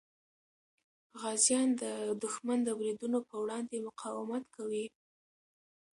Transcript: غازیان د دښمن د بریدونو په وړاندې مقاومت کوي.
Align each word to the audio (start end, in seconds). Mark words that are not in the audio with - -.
غازیان 1.21 1.69
د 1.81 1.83
دښمن 2.23 2.59
د 2.63 2.69
بریدونو 2.79 3.19
په 3.27 3.35
وړاندې 3.43 3.83
مقاومت 3.87 4.43
کوي. 4.55 4.85